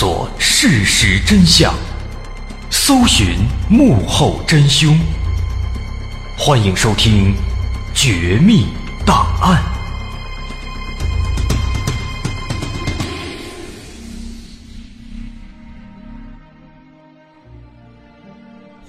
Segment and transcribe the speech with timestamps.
[0.00, 1.74] 索事实真相，
[2.70, 3.34] 搜寻
[3.68, 4.96] 幕后真凶。
[6.38, 7.34] 欢迎收听
[7.92, 8.68] 《绝密
[9.04, 9.60] 档案》，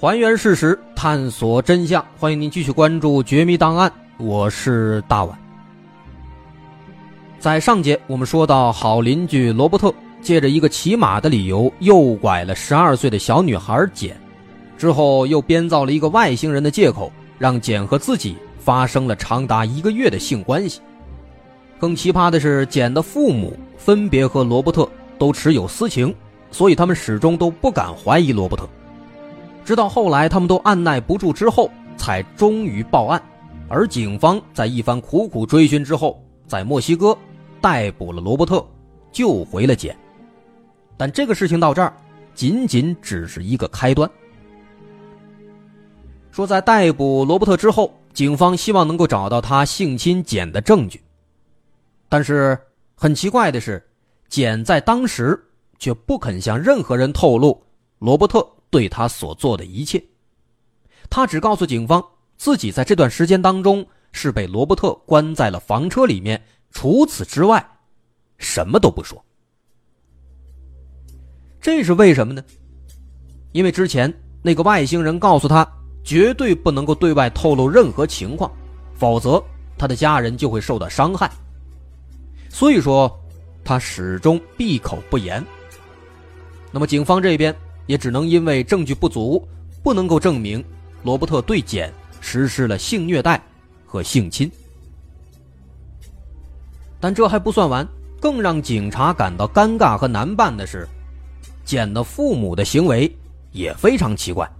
[0.00, 2.06] 还原事实，探索真相。
[2.20, 3.90] 欢迎您继续关注《绝密档案》，
[4.24, 5.36] 我是大碗。
[7.40, 14.16] 在上节我们说到，好邻居罗伯特借着一个骑马的理由诱拐了十二岁的小女孩简，
[14.76, 20.80] 之后又编造了一个外星人的借口，让简和自己发生了长达一个月的性关系。
[21.78, 26.14] 更奇葩的是，简的父母分别和罗伯特都持有私情，
[26.50, 28.68] 所以他们始终都不敢怀疑罗伯特。
[29.64, 33.22] 直到后来，他们都按耐不住之后，才终于报案。
[33.68, 37.16] 而警方在一番苦苦追寻之后，在墨西哥。
[37.62, 38.66] 逮捕了罗伯特，
[39.12, 39.94] 救回了简，
[41.00, 41.96] 但这个事情到这儿，
[42.34, 44.10] 仅仅只是一个开端。
[46.30, 51.02] 说在逮捕罗伯特之后，警方希望能够找到他性侵简的证据，
[52.06, 52.58] 但是
[52.94, 53.82] 很奇怪的是，
[54.28, 55.42] 简在当时
[55.78, 57.64] 却不肯向任何人透露
[57.98, 60.04] 罗伯特对他所做的一切，
[61.08, 62.04] 他只告诉警方
[62.36, 66.42] 自己在这段时间当中是被罗伯特关在了房车里面。
[66.70, 67.66] 除此之外，
[68.36, 69.24] 什么都不说。
[71.60, 72.42] 这是为什么呢？
[73.52, 75.66] 因为之前那个外星人告诉他，
[76.02, 78.50] 绝对不能够对外透露任何情况，
[78.94, 79.42] 否则
[79.76, 81.30] 他的家人就会受到伤害。
[82.48, 83.14] 所以说，
[83.62, 85.44] 他始终闭口不言。
[86.72, 87.54] 那么，警方这边
[87.86, 89.46] 也只能因为证据不足，
[89.82, 90.64] 不能够证明
[91.02, 93.40] 罗伯特对简实施了性虐待
[93.84, 94.50] 和性侵。
[96.98, 97.86] 但这还不算完，
[98.20, 100.88] 更让警察感到尴尬和难办的是，
[101.70, 103.08] 简的父母的行为
[103.52, 104.50] 也非常奇怪。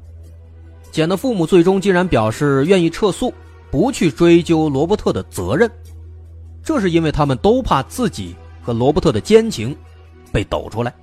[0.93, 3.35] 简的父母最终竟然表示愿意撤诉，
[3.69, 5.69] 不去追究罗伯特的责任，
[6.63, 9.77] 这是因为他们都怕自己和罗伯特的奸情
[10.31, 10.95] 被抖出来。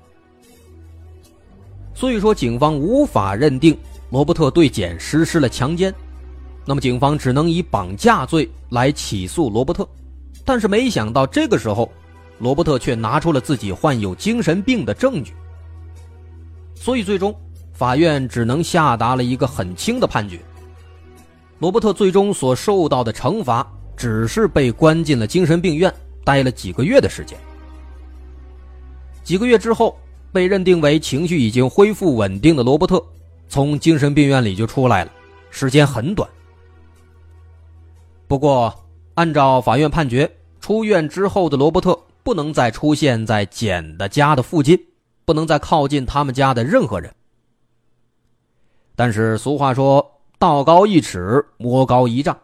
[1.94, 3.78] 所以说，警方无法认定
[4.10, 5.94] 罗伯特对简实施了强奸，
[6.64, 9.86] 那么警方只能以绑架罪来起诉罗伯特。
[10.46, 11.92] 但是没想到，这个时候，
[12.40, 15.34] 罗伯特却拿出了自己患有精神病的证据。
[16.80, 17.36] 所以，最终
[17.74, 20.40] 法院只能下达了一个很轻的判决。
[21.60, 25.94] 罗伯特最终所受到的惩罚，只是被关进了精神病院，
[26.24, 27.38] 待了几个月的时间。
[29.24, 29.98] 几个月之后，
[30.32, 33.04] 被认定为情绪已经恢复稳定的罗伯特，
[33.50, 35.12] 从精神病院里就出来了，
[35.50, 36.30] 时间很短。
[38.28, 38.74] 不过，
[39.16, 40.32] 按照法院判决。
[40.60, 44.78] 出院之后的罗伯特不能再出现在简的家的附近，
[45.28, 47.14] 不能再靠近他们家的任何人。
[48.96, 52.36] 但是俗话说“道高一尺，魔高一丈”，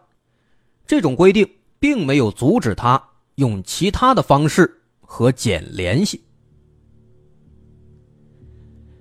[0.86, 1.48] 这种规定
[1.80, 3.02] 并没有阻止他
[3.36, 6.22] 用其他的方式和简联系。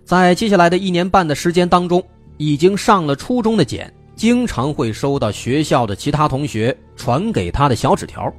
[0.06, 2.02] 在接下来的一年半的时间当中，
[2.38, 8.34] 已经上了初中的简，经常会收到学校的其他同学传给他的小纸条。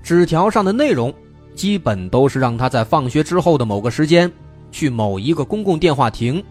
[0.00, 1.12] 纸条上的内容，
[1.56, 4.30] 基本都是让他在放学之后的某个时间，
[4.74, 6.42] 去某一个公共电话亭，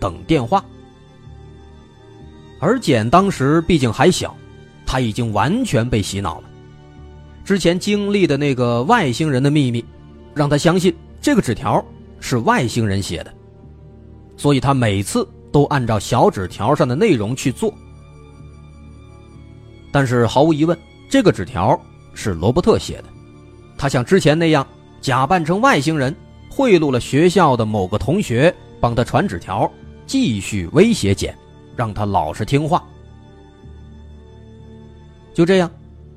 [0.00, 0.64] 等电话。
[2.58, 4.36] 而简当时毕竟还小，
[4.84, 6.50] 他已经完全被洗脑了。
[7.44, 9.84] 之前经历的那个外星人的秘密，
[10.34, 11.82] 让他相信这个纸条
[12.18, 13.32] 是外星人写的，
[14.36, 17.72] 所以他每次都按照小纸条上的内容去做。
[19.92, 20.76] 但是毫无疑问，
[21.08, 21.80] 这个纸条。
[22.20, 23.04] 是罗伯特写的，
[23.76, 24.66] 他像之前那样
[25.00, 26.12] 假扮成外星人，
[26.58, 29.70] 贿赂了学校的某个同学，帮他传纸条，
[30.06, 31.32] 继续威胁简，
[31.76, 32.84] 让他老实听话。
[35.32, 35.70] 就这样，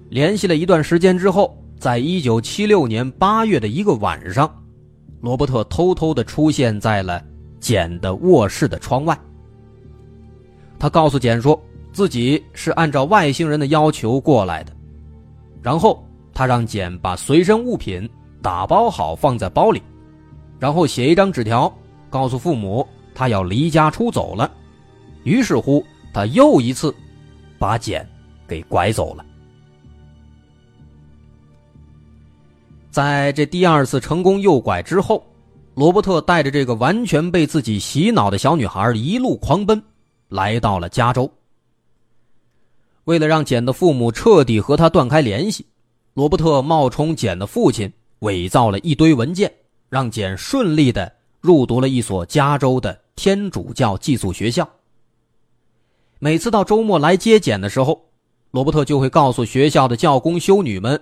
[0.09, 4.51] 联系了一段时间之后，在一九七六年八月的一个晚上，
[5.19, 7.23] 罗伯特偷偷的出现在了
[7.59, 9.15] 简的卧室的窗外。
[10.79, 11.61] 他告诉简说，
[11.93, 14.73] 自己是按照外星人的要求过来的。
[15.61, 16.03] 然后
[16.33, 18.09] 他让简把随身物品
[18.41, 19.79] 打包好放在包里，
[20.61, 21.75] 然后写一张纸条，
[22.07, 24.51] 告诉父母他要离家出走了。
[25.23, 26.93] 于是乎，他又一次
[27.57, 28.07] 把简
[28.47, 29.25] 给拐走了。
[32.91, 35.25] 在这第二次成功诱拐之后，
[35.73, 39.81] 罗伯特带着这个完全被自己洗脑的小女孩一路狂奔，
[40.29, 41.27] 来到了加州。
[43.05, 45.65] 为了让简的父母彻底和他断开联系，
[46.13, 49.51] 罗伯特冒充简的父亲，伪造了一堆文件，
[49.91, 54.67] 让简顺利的入读了一所加州的天主教寄宿学校。
[56.17, 58.09] 每次到周末来接简的时候，
[58.51, 60.97] 罗伯特就会告诉学校的教工修女们，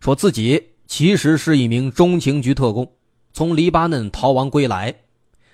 [0.00, 2.90] 说自己其实是一名中情局特工，
[3.32, 4.92] 从黎巴嫩逃亡归来，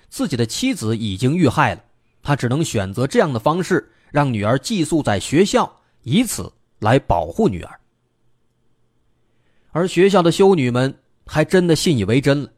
[0.09, 1.83] 自己的妻子已经遇害了，
[2.23, 5.71] 他只能选择这样的方式让女儿寄宿在学校，
[6.01, 7.79] 以此来保护女儿。
[9.69, 10.97] 而学校的修女们
[11.27, 12.49] 还真的信以为真了，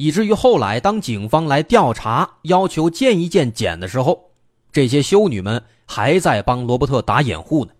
[0.00, 4.30] 以至于后来当警方来调查，要求见一见简的时候，
[4.70, 7.72] 这些修女们还在帮罗伯特打掩护呢。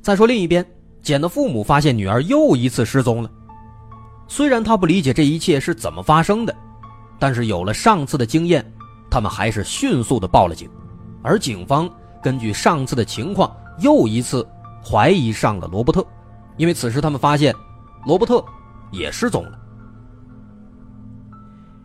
[0.00, 0.66] 再说另一边，
[1.02, 3.30] 简的父母发现女儿又一次失踪了。
[4.26, 6.52] 虽然他不理解这一切是怎么发生的，
[7.20, 8.68] 但是有了上次的经验，
[9.08, 10.68] 他们还是迅速的报了警。
[11.22, 11.88] 而警方
[12.20, 14.44] 根据上次的情况，又一次
[14.84, 16.04] 怀疑上了罗伯特，
[16.56, 17.54] 因为此时他们发现
[18.04, 18.44] 罗伯特
[18.92, 19.58] 也失踪了。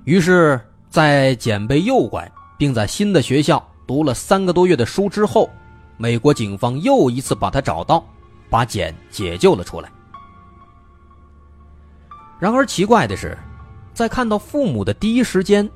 [0.04, 5.50] 于是，在简被诱拐，并在新的学校读了三个多月的书之后。
[6.00, 8.06] 美国警方又一次把他找到，
[8.51, 9.92] 把简解救了出来。
[12.39, 13.36] 然而奇怪的是，
[13.95, 15.68] 在看到父母的第一时间，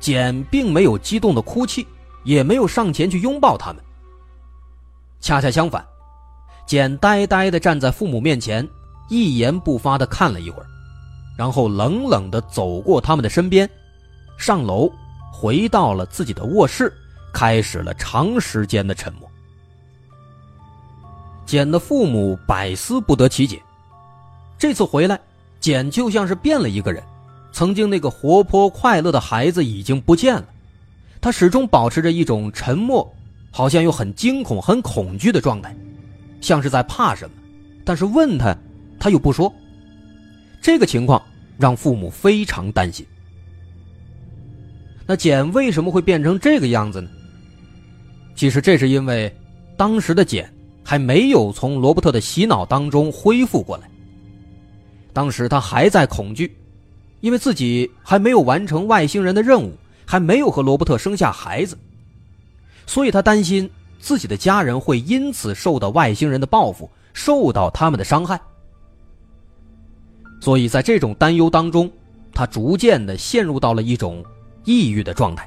[0.00, 1.86] 简并没有激动的哭泣，
[2.24, 3.84] 也没有上前去拥抱他们。
[5.20, 5.86] 恰恰相反，
[6.64, 8.66] 简呆呆的站在父母面前，
[9.08, 10.66] 一言不发的看了一会儿，
[11.36, 13.68] 然后冷冷的走过他们的身边，
[14.38, 14.90] 上楼，
[15.32, 16.92] 回到了自己的卧室，
[17.32, 19.28] 开始了长时间的沉默。
[21.46, 23.62] 简的父母百思不得其解，
[24.58, 25.18] 这次回来，
[25.60, 27.02] 简就像是变了一个人，
[27.52, 30.44] 曾经那个活泼快乐的孩子已经不见了，
[31.22, 33.10] 他始终保持着一种沉默，
[33.50, 35.74] 好像又很惊恐、很恐惧的状态，
[36.42, 37.36] 像是在怕什么，
[37.82, 38.54] 但是问他，
[38.98, 39.52] 他又不说。
[40.60, 41.22] 这个情况
[41.58, 43.06] 让父母非常担心。
[45.06, 47.08] 那简为什么会变成这个样子呢？
[48.34, 49.34] 其实这是因为
[49.76, 50.52] 当时的简。
[50.88, 53.90] 还没有从罗伯特的洗脑当中恢复过来。
[55.12, 56.56] 当时他还在恐惧，
[57.20, 61.76] 因为自己还没有完成外星人的任务，还没有和罗伯特生下孩子，
[62.86, 68.40] 所以他担心自己的家人会因此受到外星人的报复，受到他们的伤害。
[70.48, 71.92] 所以在这种担忧当中，
[72.32, 74.24] 他逐渐的陷入到了一种
[74.64, 75.46] 抑郁的状态。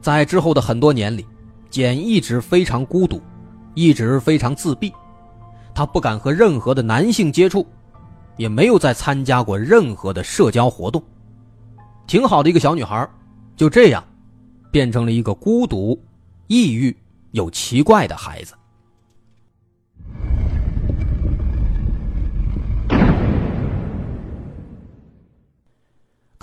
[0.00, 1.26] 在之后的很多年里。
[1.68, 3.20] 简一直非常孤独，
[3.74, 4.90] 一直非常自闭，
[5.74, 7.66] 他不敢和任何的男性接触，
[8.38, 11.02] 也没有再参加过任何的社交活动。
[12.06, 13.06] 挺好的一个小女孩，
[13.54, 14.02] 就这样，
[14.70, 16.00] 变成了一个孤独、
[16.46, 16.96] 抑郁
[17.32, 18.54] 又奇怪的孩子。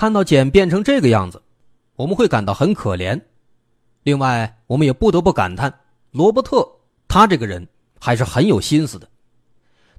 [0.03, 1.41] 看到简变成这个样子，
[1.95, 3.21] 我们会感到很可怜。
[4.01, 5.73] 另外，我们也不得不感叹，
[6.11, 6.69] 罗伯特
[7.07, 7.65] 他这个人
[8.01, 9.07] 还是很有心思的。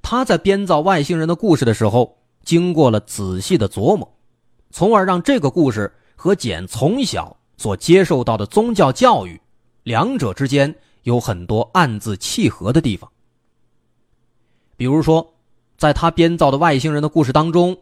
[0.03, 4.15] 他在编造外星人的故事的时候，经过了仔细的琢磨，
[4.69, 9.41] 从而让这个故事和简从小所接受到的宗教教育，
[9.81, 13.11] 两者之间有很多暗自契合的地方。
[14.77, 15.33] 比如说，
[15.79, 17.75] 在他编造的外星人的故事当中，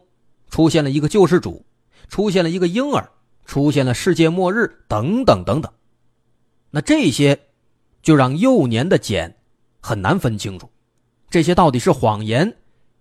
[0.48, 1.62] 出现了一个救世主，
[2.08, 3.10] 出现了一个婴儿，
[3.44, 5.72] 出现了世界末日，等等等等。
[6.70, 7.38] 那这些，
[8.02, 9.36] 就让幼年的简
[9.80, 10.70] 很难分清楚，
[11.30, 12.56] 这些到底是谎言，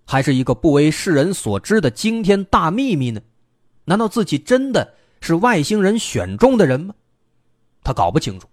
[0.05, 3.21] 还是一个不为世人所知的惊天大秘密呢？
[3.85, 6.95] 难道自己真的是外星人选中的人吗？
[7.83, 8.47] 他搞不清楚。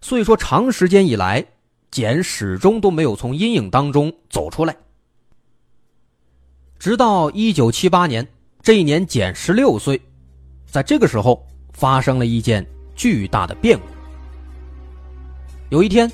[0.00, 1.46] 所以说，长时间以来，
[1.90, 4.76] 简始终都没有从阴影当中走出来。
[6.78, 8.26] 直到一九七八年，
[8.62, 10.00] 这一年简十六岁，
[10.66, 12.66] 在这个时候发生了一件。
[12.98, 13.84] 巨大的变故。
[15.70, 16.10] 有一天，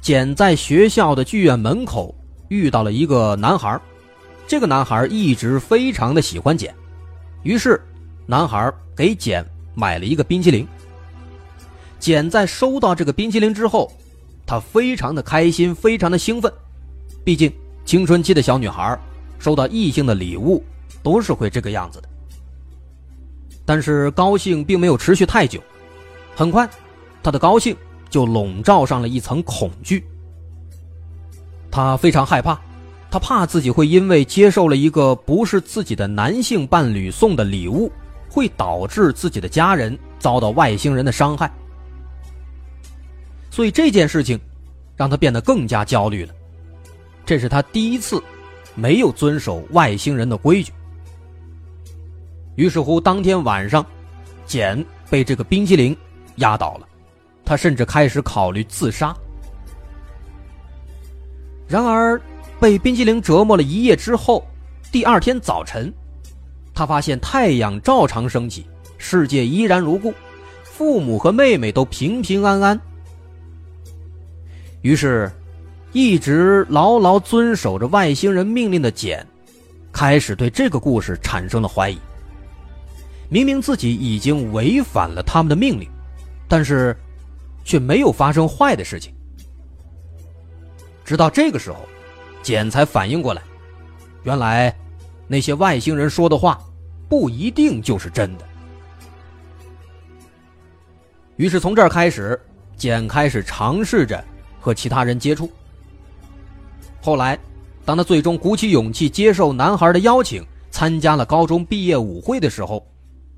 [0.00, 2.12] 简在学校的剧院门口
[2.48, 3.80] 遇到了一个男孩，
[4.44, 6.74] 这个男孩一直非常的喜欢简，
[7.44, 7.80] 于是，
[8.26, 10.66] 男孩给简买了一个冰淇淋。
[12.00, 13.92] 简在收到这个冰淇淋之后，
[14.44, 16.52] 他非常的开心，非常的兴奋，
[17.22, 17.52] 毕竟
[17.84, 18.98] 青春期的小女孩
[19.38, 20.62] 收到异性的礼物
[21.02, 22.08] 都是会这个样子的。
[23.64, 25.60] 但是高兴并没有持续太久。
[26.34, 26.68] 很快，
[27.22, 27.76] 他的高兴
[28.08, 30.04] 就笼罩上了一层恐惧。
[31.70, 32.60] 他非常害怕，
[33.10, 37.90] 他怕自己会因为接受了一个不是自己的男性伴侣送的礼物，
[38.30, 41.50] 会导致自己的家人遭到外星人的伤害。
[43.50, 44.38] 所以这件事情
[44.94, 46.34] 让他变得更加焦虑了。
[47.24, 48.22] 这是他第一次
[48.76, 50.72] 没有遵守外星人的规矩。
[52.54, 53.84] 于是乎，当天晚上，
[54.46, 55.96] 简被这个冰激凌
[56.36, 56.86] 压倒了，
[57.44, 59.12] 他甚至开始考虑自杀。
[61.66, 62.20] 然而，
[62.60, 64.46] 被冰激凌折磨了一夜之后，
[64.92, 65.92] 第二天早晨，
[66.72, 68.64] 他发现太阳照常升起，
[68.98, 70.14] 世界依然如故，
[70.62, 72.80] 父母和妹妹都平平安安。
[74.82, 75.30] 于是，
[75.96, 79.26] 一直牢牢遵守着外星人命令的简，
[79.90, 81.98] 开始对这个故事产生了怀疑。
[83.30, 85.88] 明明自己已经违反了他们的命令，
[86.46, 86.94] 但是，
[87.64, 89.10] 却没有发生坏的事情。
[91.02, 91.78] 直到这个时候，
[92.42, 93.40] 简才反应过来，
[94.22, 94.76] 原来
[95.26, 96.60] 那些外星人说的话
[97.08, 98.44] 不一定就是真的。
[101.36, 102.38] 于是从这儿开始，
[102.76, 104.22] 简开始尝试着
[104.60, 105.50] 和其他人接触。
[107.06, 107.38] 后来，
[107.84, 112.84] 当他最终鼓起勇气接受男孩的邀请，参加了高中毕业舞会的时候，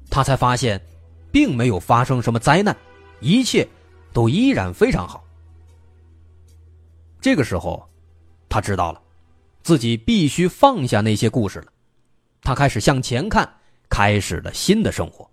[0.09, 0.81] 他才发现，
[1.31, 2.75] 并没有发生什么灾难，
[3.21, 3.69] 一切
[4.11, 5.23] 都依然非常好。
[7.21, 7.87] 这个时候，
[8.49, 9.03] 他知道了，
[9.63, 11.67] 自己必须放下那些故事了。
[12.41, 13.47] 他开始向前看，
[13.91, 15.29] 开始了新的生活。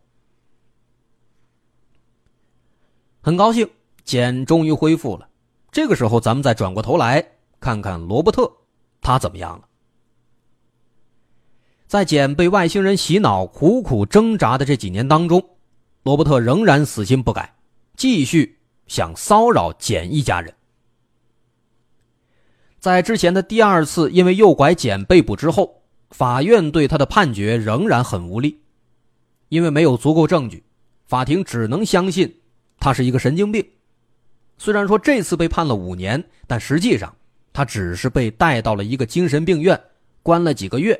[3.22, 3.66] 很高兴，
[4.04, 5.26] 简终于恢复了。
[5.72, 7.26] 这个时候，咱们再转过头来
[7.66, 8.48] 看看罗伯特，
[9.02, 9.68] 他怎么样了？
[11.88, 15.44] 在简被外星人洗脑、苦苦挣扎的这几年当中，
[16.04, 17.56] 罗伯特仍然死心不改，
[17.98, 20.54] 继续想骚扰简一家人。
[22.78, 25.82] 在之前的第二次因为诱拐简被捕之后，
[26.12, 28.62] 法院对他的判决仍然很无力，
[29.50, 30.64] 因为没有足够证据，
[31.08, 32.42] 法庭只能相信。
[32.78, 33.68] 他是一个神经病，
[34.60, 37.16] 虽然说这次被判了五年，但实际上
[37.56, 39.80] 他只是被带到了一个精神病院，
[40.22, 41.00] 关了几个月，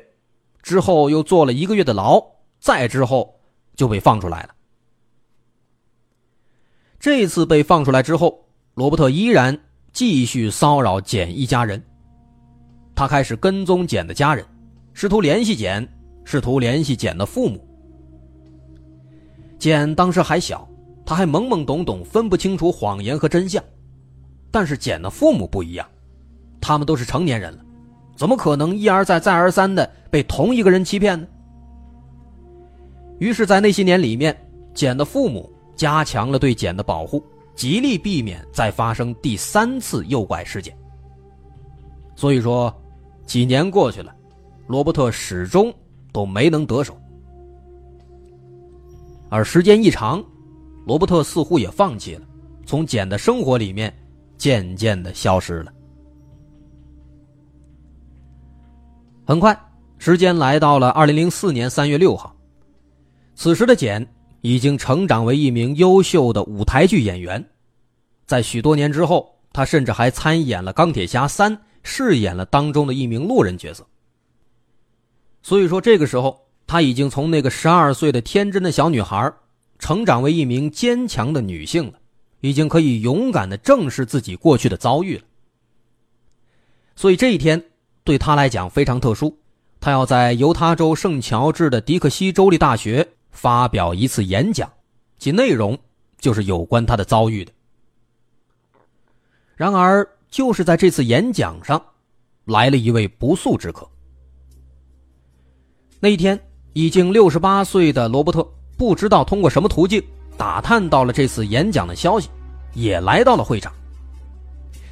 [0.62, 2.18] 之后又坐了一个月的牢，
[2.58, 3.38] 再之后
[3.74, 4.54] 就被放出来了。
[6.98, 9.54] 这次被放出来之后，罗伯特依然
[9.92, 11.84] 继续骚扰简一家人，
[12.94, 14.42] 他开始跟踪简的家人，
[14.94, 15.86] 试图联系简，
[16.24, 17.62] 试图联系简的父母。
[19.58, 20.66] 简当时还小。
[21.04, 23.62] 他还懵懵懂懂，分不清楚谎言和真相，
[24.50, 25.86] 但是简的父母不一样，
[26.66, 27.64] 他们都是成年人了，
[28.16, 31.24] 怎么可能一而再、再而三的被同一个人欺骗呢？
[33.20, 34.36] 于是，在那些年里面，
[34.74, 40.76] 简的父母加强了对简的保护，极力避免再发生第三次诱拐事件。
[42.16, 42.74] 所以说，
[43.24, 44.12] 几年过去了，
[44.66, 45.72] 罗伯特始终
[46.10, 46.98] 都没能得手，
[49.28, 50.20] 而时间一长。
[50.84, 52.26] 罗伯特似乎也放弃了，
[52.64, 53.96] 从简的生活里面
[54.36, 55.72] 渐渐的消失了。
[59.26, 59.58] 很快，
[59.98, 62.32] 时间来到了二零零四年三月六号，
[63.34, 64.06] 此时的简
[64.40, 67.44] 已经成长为一名优秀的舞台剧演员，
[68.24, 73.84] 在许多年之后，他甚至还参演了《钢铁侠三》，饰演了当中的一名路人角色。
[75.42, 79.32] 所以说，这个时候他已经从那个十二岁的天真的小女孩。
[79.78, 81.98] 成长为一名坚强的女性了，
[82.40, 85.24] 已经可以勇敢的正视自己过去的遭遇了。
[86.94, 87.62] 所以这一天
[88.06, 89.36] 对他来讲非常特殊，
[89.80, 94.70] 他要在犹他州圣乔治的迪克西州立大学发表一次演讲，
[95.18, 95.76] 其内容
[96.20, 97.52] 就是有关他的遭遇的。
[99.56, 101.82] 然而，就是在这次演讲上，
[102.44, 103.88] 来了一位不速之客。
[105.98, 106.40] 那一天，
[106.74, 108.48] 已经六十八岁的罗伯特。
[108.78, 110.02] 不知道通过什么途径
[110.36, 112.28] 打探到了这次演讲的消息，
[112.74, 113.72] 也来到了会场。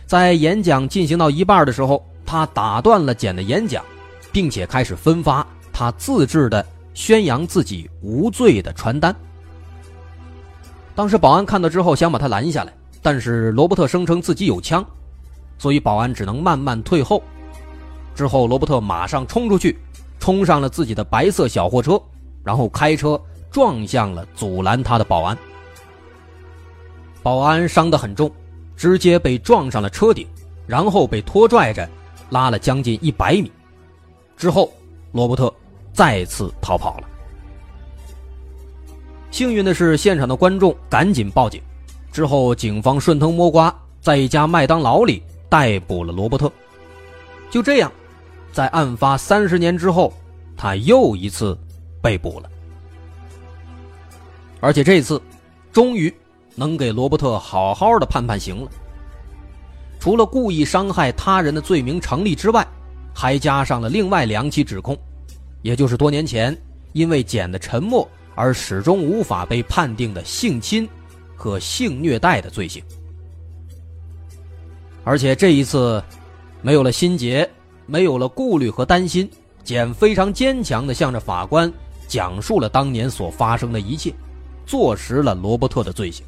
[0.07, 3.85] 在演讲进行到一半的时候，他打断了简的演讲，
[4.33, 6.65] 并且开始分发他自制的
[6.95, 9.15] 宣扬自己无罪的传单。
[10.95, 14.85] 当时保安看到之后想把他拦下来，但是罗伯特声称自己有枪，
[15.59, 17.23] 所以保安只能慢慢退后。
[18.15, 19.79] 之后，罗伯特马上冲出去，
[20.19, 22.01] 冲上了自己的白色小货车，
[22.45, 23.21] 然后开车。
[23.51, 25.39] 撞向了阻拦他的保安，
[27.23, 28.29] 保安伤得很重，
[28.75, 30.27] 直接被撞上了车顶，
[30.67, 31.89] 然后被拖拽着
[32.31, 33.51] 拉了将近一百米，
[34.37, 34.73] 之后
[35.13, 35.53] 罗伯特
[35.93, 37.09] 再次逃跑了。
[39.31, 41.61] 幸运的是，现场的观众赶紧报警，
[42.13, 46.51] 之后警方顺藤摸瓜，在一家麦当劳里逮捕了罗伯特。
[47.51, 47.91] 就这样，
[48.53, 50.13] 在案发三十年之后，
[50.57, 51.59] 他又一次
[52.01, 52.51] 被捕了。
[54.61, 55.21] 而且这次，
[55.73, 56.13] 终于
[56.55, 58.71] 能给罗伯特好好的判判刑了。
[60.05, 62.69] 除了故意伤害他人的罪名成立之外，
[63.15, 64.95] 还加上了另外两起指控，
[65.63, 66.55] 也就是多年前
[66.93, 70.87] 因为简的沉默而始终无法被判定的性侵
[71.35, 72.85] 和性虐待的罪行。
[75.05, 76.05] 而且这一次，
[76.61, 77.49] 没有了心结，
[77.87, 79.27] 没有了顾虑和担心，
[79.63, 81.73] 简非常坚强地向着法官
[82.07, 84.13] 讲述了当年所发生的一切，
[84.67, 86.27] 坐实了罗伯特的罪行。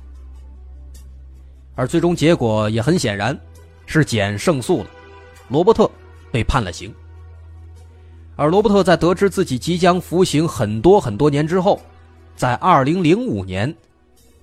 [1.75, 3.39] 而最终结果也很显然，
[3.87, 4.91] 是简胜诉了，
[5.49, 5.91] 罗伯特
[6.31, 6.93] 被判了刑。
[8.37, 11.81] 而罗伯特在得知自己即将服刑很多很多年之后，
[12.37, 13.75] 在2005年，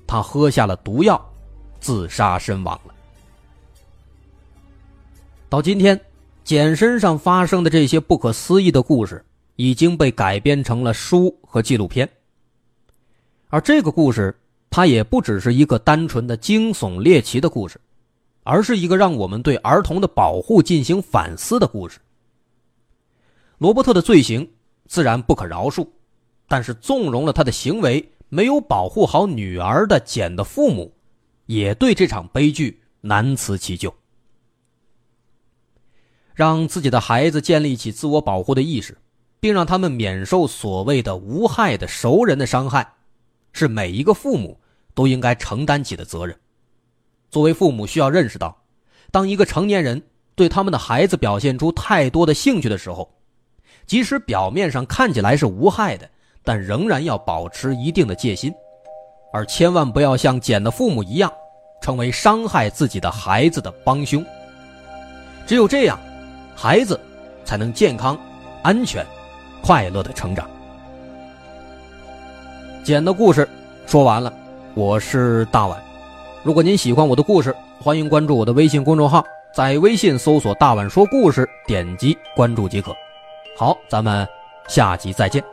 [0.07, 1.23] 他喝下了毒药，
[1.79, 2.93] 自杀身亡了。
[5.47, 5.99] 到今天，
[6.43, 9.23] 简身上发生的这些不可思议的故事
[9.57, 12.09] 已经被改编成了书和纪录片。
[13.49, 14.35] 而这个故事，
[14.71, 17.79] 它也不只是一个单纯的惊悚猎奇的故事，
[18.43, 21.99] 而是一个让我们对儿童的保护进行反思的故事。
[23.57, 24.51] 罗伯特的罪行
[24.87, 25.87] 自然不可饶恕，
[26.47, 30.93] 但是纵容了他的行为、没有保护好女儿的简的父母，
[31.45, 33.93] 也对这场悲剧难辞其咎。
[36.33, 38.97] 让自己的孩子建立起自我保护的意识，
[39.39, 42.95] 并让他们免受所谓的无害的熟人的伤害，
[43.51, 44.59] 是每一个父母
[44.95, 46.37] 都应该承担起的责任。
[47.33, 48.55] 作为父母，需要认识到，
[49.09, 49.99] 当一个成年人
[50.35, 53.11] 对他们的孩子表现出太多的兴趣的时候，
[53.87, 56.07] 即使表面上看起来是无害的，
[56.43, 58.53] 但仍然要保持一定的戒心，
[59.33, 61.33] 而千万不要像简的父母一样，
[61.81, 64.23] 成为伤害自己的孩子的帮凶。
[65.47, 65.99] 只有这样。
[66.55, 66.99] 孩子
[67.43, 68.15] 才能健康、
[68.61, 69.03] 安全、
[69.63, 70.47] 快乐的成长。
[72.83, 73.49] 简的故事
[73.87, 74.31] 说完了，
[74.75, 75.82] 我是大碗。
[76.43, 82.93] 如果您喜欢我的故事，欢迎关注我的微信公众号，在微信搜索“大碗说故事”，点击关注即可。
[83.57, 84.27] 好，咱们
[84.67, 85.52] 下集再见。